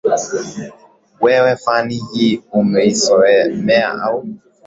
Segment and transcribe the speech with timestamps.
[1.21, 4.27] wewe fani hii umeisomea au